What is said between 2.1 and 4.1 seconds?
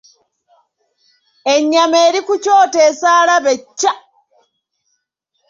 ku kyoto esaala be cca